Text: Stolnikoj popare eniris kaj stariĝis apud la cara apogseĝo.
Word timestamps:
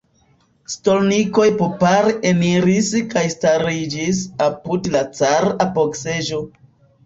Stolnikoj 0.75 1.45
popare 1.59 2.15
eniris 2.31 2.91
kaj 3.13 3.25
stariĝis 3.35 4.25
apud 4.49 4.93
la 4.99 5.07
cara 5.23 5.57
apogseĝo. 5.71 6.45